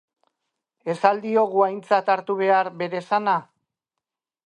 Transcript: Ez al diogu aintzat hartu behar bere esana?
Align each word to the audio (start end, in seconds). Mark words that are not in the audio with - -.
Ez 0.93 0.95
al 1.09 1.21
diogu 1.27 1.63
aintzat 1.67 2.11
hartu 2.17 2.39
behar 2.43 2.73
bere 2.83 3.03
esana? 3.05 3.41